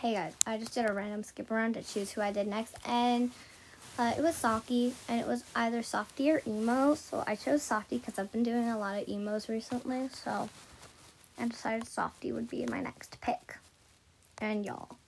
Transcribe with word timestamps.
hey 0.00 0.14
guys, 0.14 0.32
I 0.46 0.58
just 0.58 0.74
did 0.74 0.88
a 0.88 0.92
random 0.92 1.24
skip 1.24 1.50
around 1.50 1.74
to 1.74 1.82
choose 1.82 2.12
who 2.12 2.20
I 2.20 2.30
did 2.30 2.46
next, 2.46 2.76
and 2.86 3.32
uh, 3.98 4.14
it 4.16 4.22
was 4.22 4.36
Softy, 4.36 4.94
and 5.08 5.20
it 5.20 5.26
was 5.26 5.42
either 5.56 5.82
Softy 5.82 6.30
or 6.30 6.40
Emo. 6.46 6.94
So 6.94 7.24
I 7.26 7.34
chose 7.34 7.62
Softy 7.62 7.98
because 7.98 8.16
I've 8.16 8.30
been 8.30 8.44
doing 8.44 8.68
a 8.68 8.78
lot 8.78 8.96
of 8.96 9.08
emos 9.08 9.48
recently. 9.48 10.08
So 10.12 10.48
I 11.36 11.48
decided 11.48 11.88
Softy 11.88 12.30
would 12.30 12.48
be 12.48 12.64
my 12.66 12.80
next 12.80 13.20
pick. 13.20 13.56
And 14.40 14.64
y'all, 14.64 14.98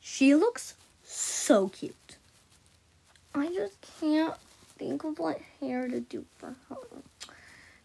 she 0.00 0.34
looks 0.34 0.76
so 1.04 1.68
cute. 1.68 2.16
I 3.34 3.48
just 3.48 3.76
can't 4.00 4.34
think 4.78 5.04
of 5.04 5.18
what 5.18 5.42
hair 5.60 5.88
to 5.88 6.00
do 6.00 6.24
for 6.38 6.56
her 6.70 6.76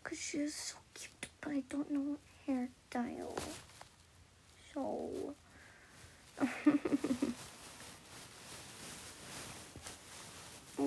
because 0.02 0.18
she 0.18 0.38
is 0.38 0.56
so 0.56 0.78
cute, 0.94 1.28
but 1.42 1.52
I 1.52 1.64
don't 1.70 1.92
know 1.92 2.16
what 2.16 2.20
hairstyle. 2.48 3.38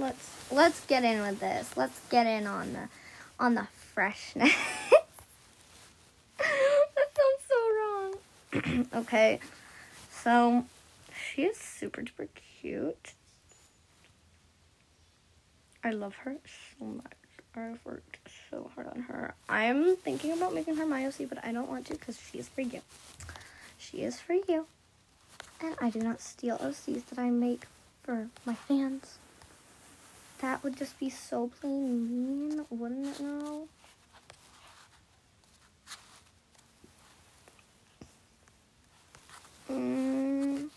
Let's 0.00 0.52
let's 0.52 0.84
get 0.86 1.04
in 1.04 1.20
with 1.22 1.40
this. 1.40 1.76
Let's 1.76 1.98
get 2.08 2.26
in 2.26 2.46
on 2.46 2.72
the 2.72 2.88
on 3.38 3.54
the 3.54 3.66
freshness. 3.92 4.52
that 6.38 7.10
sounds 7.16 7.42
so 7.48 7.56
wrong. 7.76 8.86
okay. 8.94 9.40
So 10.10 10.64
she 11.34 11.42
is 11.42 11.56
super 11.56 12.02
duper 12.02 12.28
cute. 12.60 13.12
I 15.82 15.90
love 15.90 16.14
her 16.16 16.36
so 16.78 16.86
much. 16.86 17.12
I've 17.56 17.78
worked 17.84 18.18
so 18.50 18.70
hard 18.74 18.88
on 18.88 19.02
her. 19.02 19.34
I'm 19.48 19.96
thinking 19.96 20.32
about 20.32 20.54
making 20.54 20.76
her 20.76 20.86
my 20.86 21.06
OC, 21.06 21.28
but 21.28 21.44
I 21.44 21.52
don't 21.52 21.68
want 21.68 21.86
to 21.86 21.92
because 21.92 22.18
she 22.18 22.38
is 22.38 22.48
for 22.48 22.62
you. 22.62 22.80
She 23.78 23.98
is 23.98 24.18
for 24.18 24.32
you. 24.32 24.66
And 25.60 25.76
I 25.80 25.90
do 25.90 26.00
not 26.00 26.20
steal 26.20 26.58
OCs 26.58 27.06
that 27.06 27.18
I 27.18 27.30
make 27.30 27.66
for 28.02 28.28
my 28.44 28.54
fans. 28.54 29.18
That 30.44 30.62
would 30.62 30.76
just 30.76 30.98
be 31.00 31.08
so 31.08 31.50
plain 31.58 32.50
mean, 32.50 32.66
wouldn't 32.68 33.06
it 33.06 33.20
now? 33.22 33.62
Mm. 39.70 40.68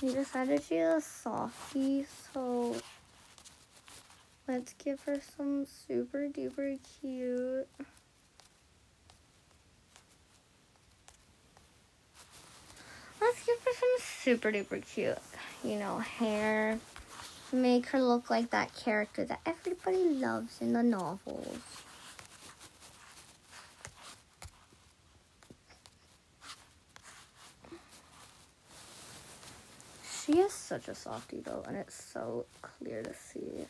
We 0.00 0.14
decided 0.14 0.62
she's 0.62 0.80
a 0.80 1.02
softie, 1.02 2.06
so 2.32 2.74
let's 4.48 4.72
give 4.82 5.02
her 5.02 5.20
some 5.36 5.66
super 5.66 6.26
duper 6.30 6.78
cute. 7.02 7.68
Let's 13.20 13.44
give 13.44 13.58
her 13.62 13.72
some 13.74 13.90
super 14.00 14.50
duper 14.50 14.82
cute, 14.86 15.18
you 15.64 15.76
know, 15.76 15.98
hair. 15.98 16.78
Make 17.52 17.86
her 17.86 18.02
look 18.02 18.28
like 18.28 18.50
that 18.50 18.74
character 18.74 19.24
that 19.24 19.40
everybody 19.46 20.04
loves 20.04 20.60
in 20.60 20.72
the 20.74 20.82
novels. 20.82 21.58
She 30.28 30.40
is 30.40 30.52
such 30.52 30.88
a 30.88 30.94
softie 30.94 31.40
though, 31.40 31.64
and 31.66 31.76
it's 31.76 31.94
so 32.12 32.44
clear 32.60 33.02
to 33.02 33.14
see. 33.14 33.66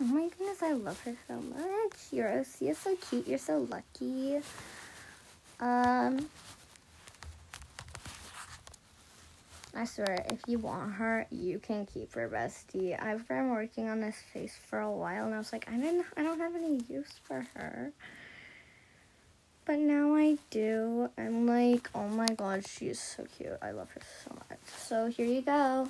Oh 0.00 0.04
my 0.04 0.28
goodness, 0.28 0.62
I 0.62 0.72
love 0.72 1.00
her 1.02 1.14
so 1.28 1.34
much. 1.36 1.92
You're 2.10 2.44
you're 2.60 2.74
so 2.74 2.96
cute. 2.96 3.28
You're 3.28 3.38
so 3.38 3.66
lucky. 3.70 4.40
Um, 5.60 6.28
I 9.74 9.84
swear, 9.84 10.26
if 10.28 10.40
you 10.46 10.58
want 10.58 10.92
her, 10.94 11.26
you 11.30 11.58
can 11.58 11.86
keep 11.86 12.14
her, 12.14 12.28
bestie. 12.28 13.00
I've 13.00 13.26
been 13.28 13.50
working 13.50 13.88
on 13.88 14.00
this 14.00 14.16
face 14.32 14.56
for 14.66 14.80
a 14.80 14.90
while, 14.90 15.24
and 15.26 15.34
I 15.34 15.38
was 15.38 15.52
like, 15.52 15.66
I 15.70 15.76
didn't, 15.76 16.04
I 16.16 16.22
don't 16.22 16.40
have 16.40 16.54
any 16.54 16.80
use 16.88 17.12
for 17.24 17.46
her. 17.54 17.92
But 19.64 19.78
now 19.78 20.14
I 20.16 20.36
do. 20.50 21.08
I'm 21.16 21.46
like, 21.46 21.88
oh 21.94 22.08
my 22.08 22.26
god, 22.26 22.66
she 22.68 22.86
is 22.86 23.00
so 23.00 23.24
cute. 23.38 23.56
I 23.62 23.70
love 23.70 23.90
her 23.92 24.02
so 24.24 24.34
much. 24.34 24.58
So 24.76 25.06
here 25.06 25.26
you 25.26 25.42
go. 25.42 25.88